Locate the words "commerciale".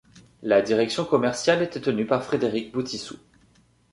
1.05-1.61